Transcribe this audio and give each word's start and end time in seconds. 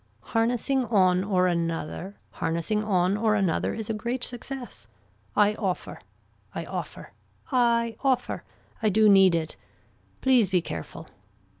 Harnessing 0.33 0.83
on 0.85 1.23
or 1.23 1.45
another. 1.45 2.15
Harnessing 2.31 2.83
on 2.83 3.15
or 3.15 3.35
another 3.35 3.75
is 3.75 3.87
a 3.87 3.93
great 3.93 4.23
success. 4.23 4.87
I 5.35 5.53
offer. 5.53 6.01
I 6.55 6.65
offer. 6.65 7.11
I 7.51 7.95
offer. 8.03 8.43
I 8.81 8.89
do 8.89 9.07
need 9.07 9.35
it. 9.35 9.57
Please 10.19 10.49
be 10.49 10.59
careful. 10.59 11.07